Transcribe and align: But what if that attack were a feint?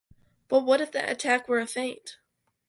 But 0.47 0.61
what 0.65 0.81
if 0.81 0.91
that 0.93 1.11
attack 1.11 1.47
were 1.47 1.59
a 1.59 1.67
feint? 1.67 2.17